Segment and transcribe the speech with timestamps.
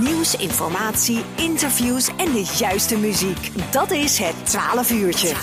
[0.00, 3.72] Nieuws, informatie, interviews en de juiste muziek.
[3.72, 5.34] Dat is het 12 uurtje.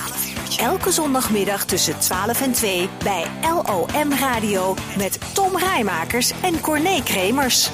[0.63, 7.69] Elke zondagmiddag tussen 12 en 2 bij LOM Radio met Tom Rijmakers en Corné Kremers.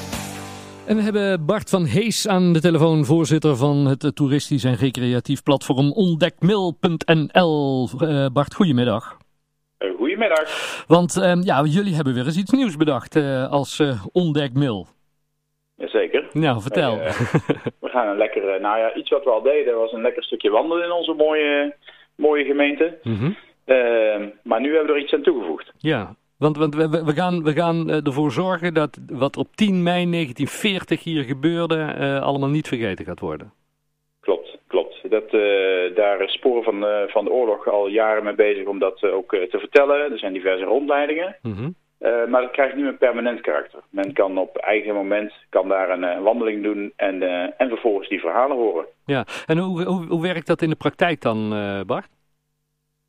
[0.85, 5.43] En we hebben Bart van Hees aan de telefoon, voorzitter van het toeristisch en recreatief
[5.43, 7.89] platform ontdekmil.nl.
[7.99, 9.17] Uh, Bart, goedemiddag.
[9.97, 10.83] Goedemiddag.
[10.87, 14.87] Want uh, ja, jullie hebben weer eens iets nieuws bedacht uh, als uh, Ontdekmil.
[15.75, 16.27] Jazeker.
[16.31, 16.97] Nou, vertel.
[17.85, 20.49] we gaan een lekker, nou ja, iets wat we al deden was een lekker stukje
[20.49, 21.75] wandelen in onze mooie,
[22.15, 22.97] mooie gemeente.
[23.03, 23.35] Mm -hmm.
[24.43, 25.73] maar nu hebben we er iets aan toegevoegd.
[25.77, 30.11] Ja, want, want we, we, gaan, we gaan ervoor zorgen dat wat op 10 mei
[30.11, 33.53] 1940 hier gebeurde allemaal niet vergeten gaat worden.
[34.19, 35.09] Klopt, klopt.
[35.09, 35.31] Dat,
[35.95, 39.59] daar is sporen van, van de oorlog al jaren mee bezig om dat ook te
[39.59, 40.11] vertellen.
[40.11, 41.35] Er zijn diverse rondleidingen.
[41.41, 41.75] Mm -hmm.
[42.27, 43.79] Maar dat krijgt nu een permanent karakter.
[43.89, 47.21] Men kan op eigen moment kan daar een wandeling doen en,
[47.57, 48.85] en vervolgens die verhalen horen.
[49.05, 51.49] Ja, en hoe, hoe, hoe werkt dat in de praktijk dan,
[51.85, 52.07] Bart?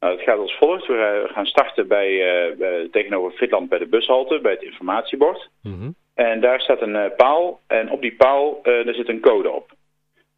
[0.01, 0.87] Nou, het gaat als volgt.
[0.87, 5.49] We gaan starten bij, bij, tegenover Fitland bij de bushalte, bij het informatiebord.
[5.63, 5.95] Mm -hmm.
[6.15, 9.76] En daar staat een paal en op die paal daar zit een code op.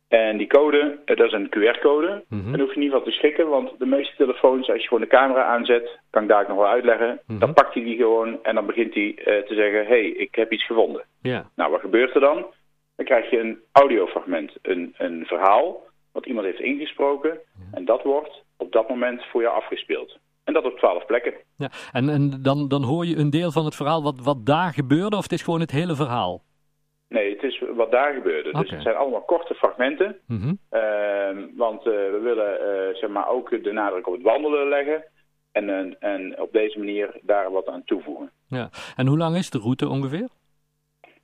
[0.09, 2.25] En die code, dat is een QR-code.
[2.29, 2.55] Mm -hmm.
[2.55, 5.09] En hoef je niet van te schrikken, want de meeste telefoons, als je gewoon de
[5.09, 7.11] camera aanzet, kan ik daar nog wel uitleggen.
[7.11, 7.39] Mm -hmm.
[7.39, 10.35] Dan pakt hij die gewoon en dan begint hij uh, te zeggen, hé, hey, ik
[10.35, 11.05] heb iets gevonden.
[11.23, 11.51] Ja.
[11.57, 12.47] Nou, wat gebeurt er dan?
[12.97, 17.39] Dan krijg je een audiofragment, een, een verhaal, wat iemand heeft ingesproken.
[17.73, 20.19] En dat wordt op dat moment voor jou afgespeeld.
[20.45, 21.35] En dat op twaalf plekken.
[21.57, 21.71] Ja.
[21.93, 25.17] En, en dan, dan hoor je een deel van het verhaal wat, wat daar gebeurde,
[25.17, 26.43] of het is gewoon het hele verhaal?
[27.49, 28.49] Is wat daar gebeurde.
[28.49, 28.63] Okay.
[28.63, 30.17] Dus het zijn allemaal korte fragmenten.
[30.27, 30.59] Mm -hmm.
[30.73, 35.05] uh, want uh, we willen uh, zeg maar ook de nadruk op het wandelen leggen.
[35.53, 38.31] En, en op deze manier daar wat aan toevoegen.
[38.49, 38.71] Ja.
[38.97, 40.29] En hoe lang is de route ongeveer?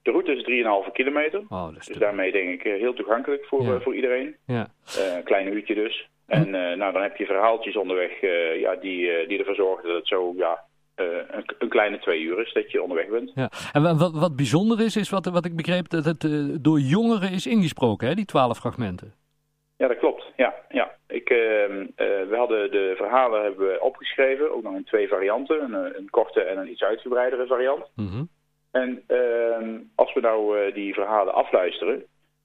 [0.03, 1.43] De route is 3,5 kilometer.
[1.49, 3.81] Oh, dat is dus daarmee denk ik heel toegankelijk voor, ja.
[3.81, 4.37] voor iedereen.
[4.47, 4.69] Ja.
[5.17, 6.09] een klein uurtje dus.
[6.27, 8.21] En nou, dan heb je verhaaltjes onderweg
[8.61, 10.35] ja, die, die ervoor zorgen dat het zo...
[10.37, 13.33] Ja, uh, een, een, kleine twee uur is dat je onderweg bent.
[13.35, 13.51] Ja.
[13.73, 17.31] En wat, wat bijzonder is, is wat, wat ik begreep, dat het uh, door jongeren
[17.31, 19.15] is ingesproken, hè, die twaalf fragmenten.
[19.77, 20.25] Ja, dat klopt.
[20.37, 20.93] Ja, ja.
[21.07, 21.39] Ik, uh,
[22.29, 25.63] we hadden de verhalen hebben we opgeschreven, ook nog in twee varianten.
[25.63, 27.91] Een, een korte en een iets uitgebreidere variant.
[27.95, 28.29] Mm -hmm.
[28.71, 31.95] En ehm, als we nou die verhalen afluisteren,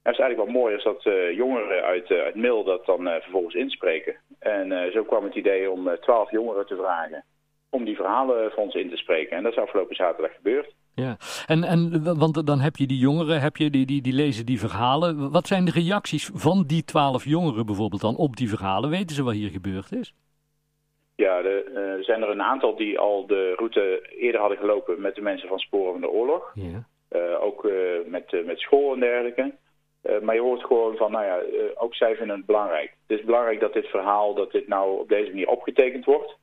[0.02, 1.02] dan is het eigenlijk wel mooi als dat
[1.34, 4.16] jongeren uit, uit mail dat dan vervolgens inspreken.
[4.38, 7.24] En zo kwam het idee om twaalf jongeren te vragen
[7.70, 9.36] om die verhalen voor ons in te spreken.
[9.36, 10.74] En dat is afgelopen zaterdag gebeurd.
[10.94, 11.16] Ja,
[11.46, 14.58] en, en want dan heb je die jongeren, heb je die, die, die lezen die
[14.58, 15.30] verhalen.
[15.30, 18.90] Wat zijn de reacties van die twaalf jongeren bijvoorbeeld dan op die verhalen?
[18.90, 20.14] Weten ze wat hier gebeurd is?
[21.16, 25.00] Ja, de, uh, er zijn er een aantal die al de route eerder hadden gelopen
[25.00, 26.52] met de mensen van Sporen van de Oorlog.
[26.54, 26.84] Ja.
[27.12, 27.72] Uh, ook uh,
[28.06, 29.54] met, met school en dergelijke.
[30.22, 31.40] maar je hoort gewoon van, nou ja,
[31.74, 32.94] ook zij vinden het belangrijk.
[33.06, 36.36] Het is belangrijk dat dit verhaal, dat dit nou op deze manier opgetekend wordt.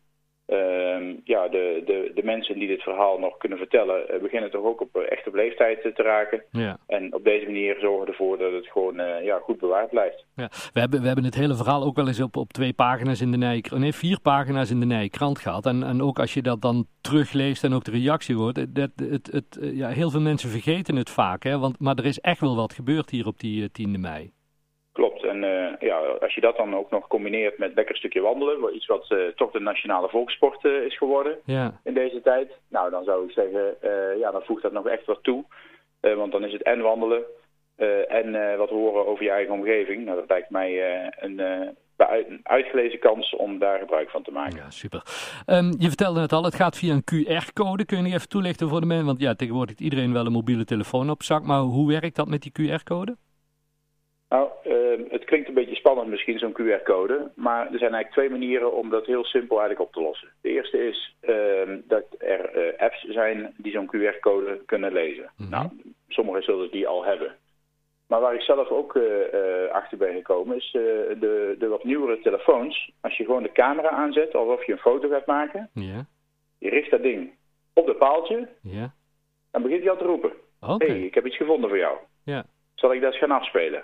[0.48, 4.64] Uh, ja, de, de, de mensen die dit verhaal nog kunnen vertellen, uh, beginnen toch
[4.64, 6.44] ook op, uh, echt op leeftijd te raken.
[6.52, 6.78] Ja.
[6.88, 10.26] En op deze manier zorgen ervoor dat het gewoon ja, goed bewaard blijft.
[10.36, 10.50] Ja.
[10.74, 13.32] We, hebben, we hebben het hele verhaal ook wel eens op, op twee pagina's in
[13.32, 15.66] de Nijkrant, nee, vier pagina's in de Nijkrant gehad.
[15.66, 19.10] En, en ook als je dat dan terugleest en ook de reactie hoort, dat, het,
[19.10, 21.44] het, het, ja, heel veel mensen vergeten het vaak.
[21.44, 21.60] Hè?
[21.60, 24.32] Want, maar er is echt wel wat gebeurd hier op die 10e mei.
[25.18, 25.36] Klopt.
[25.36, 28.86] En uh, ja, als je dat dan ook nog combineert met lekker stukje wandelen, iets
[28.86, 31.80] wat uh, toch de nationale volkssport uh, is geworden ja.
[31.84, 32.52] in deze tijd.
[32.70, 33.76] Nou, dan zou ik zeggen,
[34.20, 35.44] ja, dan voegt dat nog echt wat toe.
[36.00, 37.24] want dan is het en wandelen
[38.08, 40.06] en wat horen over je eigen omgeving.
[40.06, 41.40] Nou, dat lijkt mij een,
[41.98, 44.58] een uitgelezen kans om daar gebruik van te maken.
[44.58, 45.02] Ja, super.
[45.46, 47.86] Um, je vertelde het al, het gaat via een QR-code.
[47.86, 49.06] Kun je niet even toelichten voor de mensen?
[49.06, 51.44] Want ja, tegenwoordig heeft iedereen wel een mobiele telefoon op zak.
[51.44, 53.16] Maar hoe werkt dat met die QR-code?
[54.30, 57.32] Nou, uh, het klinkt een beetje spannend misschien, zo'n QR-code.
[57.36, 60.32] Maar er zijn eigenlijk twee manieren om dat heel simpel eigenlijk op te lossen.
[60.42, 65.24] De eerste is uh, dat er uh, apps zijn die zo'n QR-code kunnen lezen.
[65.24, 65.50] Mm -hmm.
[65.50, 65.70] Nou,
[66.08, 67.36] sommigen zullen die al hebben.
[68.08, 69.00] Maar waar ik zelf ook
[69.72, 72.92] achter ben gekomen is de, de wat nieuwere telefoons.
[73.02, 75.70] Als je gewoon de camera aanzet, alsof je een foto gaat maken.
[76.58, 77.32] Je richt dat ding
[77.74, 78.48] op de paaltje.
[78.62, 78.94] Ja.
[79.52, 80.32] Dan begint hij al te roepen.
[80.60, 80.88] Okay.
[80.88, 81.98] hey, ik heb iets gevonden voor jou.
[82.76, 83.84] Zal ik dat eens gaan afspelen?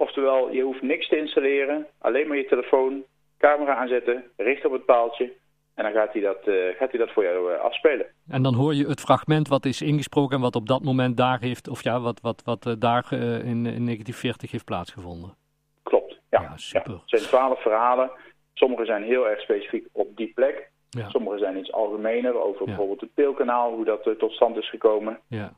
[0.00, 3.04] Oftewel, je hoeft niks te installeren, alleen maar je telefoon,
[3.38, 5.32] camera aanzetten, richt op het paaltje
[5.78, 8.06] en dan gaat hij dat, uh, gaat hij dat voor jou uh, afspelen.
[8.28, 11.40] En dan hoor je het fragment wat is ingesproken en wat op dat moment daar
[11.40, 15.34] heeft, of ja, wat, wat, wat uh, daar in, in 1940 heeft plaatsgevonden.
[15.82, 16.40] Klopt, ja.
[16.40, 16.92] ja super.
[16.92, 16.98] Ja.
[16.98, 18.10] Het zijn twaalf verhalen.
[18.54, 20.70] Sommige zijn heel erg specifiek op die plek.
[20.88, 21.08] Ja.
[21.08, 25.20] Sommige zijn iets algemener over bijvoorbeeld het Peelkanaal, hoe dat tot stand is gekomen.
[25.28, 25.52] Ja.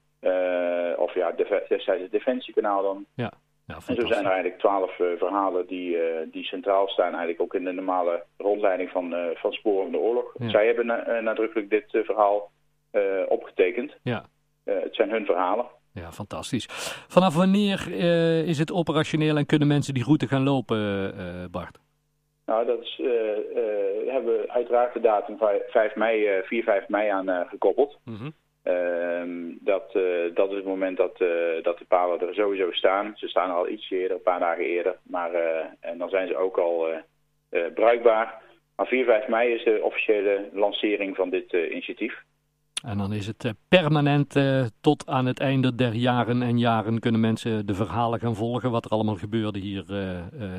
[0.97, 1.33] of ja,
[1.69, 3.05] destijds het Defensiekanaal dan.
[3.15, 3.33] Ja.
[3.71, 5.97] Ja, en zo zijn er eigenlijk twaalf verhalen die,
[6.31, 10.35] die centraal staan, eigenlijk ook in de normale rondleiding van, van Sporen van de Oorlog.
[10.39, 10.87] Zij hebben
[11.25, 12.51] nadrukkelijk dit verhaal
[13.29, 13.97] opgetekend.
[14.03, 14.25] Ja.
[14.65, 15.67] het zijn hun verhalen.
[15.93, 16.67] Ja, fantastisch.
[17.09, 21.79] Vanaf wanneer uh, is het operationeel en kunnen mensen die route gaan lopen, uh, Bart?
[22.47, 23.09] Nou, dat is, uh,
[24.07, 25.39] hebben we uiteraard de datum
[25.69, 27.99] 5 mei, 4, 5 mei aan gekoppeld.
[28.05, 28.33] Mm -hmm.
[29.61, 29.93] Dat,
[30.35, 31.19] dat is het moment dat,
[31.63, 33.13] dat de palen er sowieso staan.
[33.17, 34.97] Ze staan al iets eerder, een paar dagen eerder.
[35.03, 35.31] Maar,
[35.81, 36.87] en dan zijn ze ook al
[37.75, 38.43] bruikbaar.
[38.77, 42.23] Maar 4, 5 mei is de officiële lancering van dit initiatief.
[42.85, 44.37] En dan is het eh, permanent
[44.81, 48.85] tot aan het einde der jaren en jaren kunnen mensen de verhalen gaan volgen wat
[48.85, 49.85] er allemaal gebeurde hier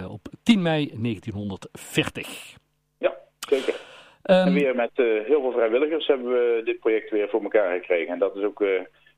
[0.09, 2.56] op 10 mei 1940.
[2.97, 3.91] Ja, zeker.
[4.23, 8.13] Um, en weer met heel veel vrijwilligers hebben we dit project weer voor elkaar gekregen.
[8.13, 8.63] En dat is ook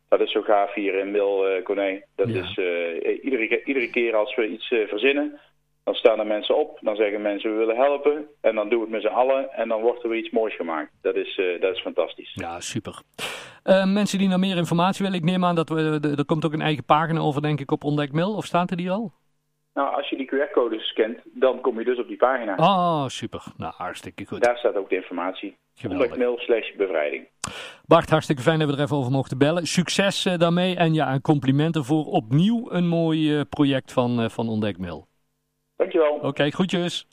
[0.07, 2.43] dat is zo gaaf hier in Mil, uh, Dat ja.
[2.43, 2.57] is
[3.21, 5.39] iedere, iedere keer als we iets verzinnen,
[5.83, 8.25] dan staan er mensen op, dan zeggen mensen we willen helpen.
[8.41, 10.55] En dan doen we het met z'n allen en dan wordt er weer iets moois
[10.55, 10.91] gemaakt.
[11.01, 12.31] Dat is, uh, dat is fantastisch.
[12.33, 13.01] Ja, super.
[13.63, 16.53] Uh, mensen die nog meer informatie willen, ik neem aan dat we, er komt ook
[16.53, 18.35] een eigen pagina over denk ik op Ontdekmail.
[18.35, 19.11] Of staat er die al?
[19.73, 22.55] Nou, als je die QR-codes scant, dan kom je dus op die pagina.
[22.55, 23.43] Oh, super.
[23.57, 24.43] Nou, hartstikke goed.
[24.43, 25.57] Daar staat ook de informatie.
[25.89, 27.27] Ontdekmail slash bevrijding.
[27.85, 29.67] Bart, hartstikke fijn dat we er even over mochten bellen.
[29.67, 35.07] Succes uh, daarmee en ja, complimenten voor opnieuw een mooi project van, van Ontdekmail.
[35.75, 36.13] Dankjewel.
[36.13, 37.07] Oké, okay, groetjes.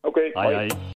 [0.00, 0.68] Oké, okay, hoi.